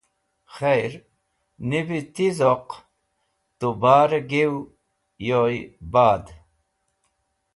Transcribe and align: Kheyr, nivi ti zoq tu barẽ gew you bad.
Kheyr, 0.55 0.93
nivi 1.69 1.99
ti 2.13 2.27
zoq 2.39 2.67
tu 3.59 3.67
barẽ 3.81 4.25
gew 4.31 4.53
you 5.27 5.43
bad. 5.93 6.25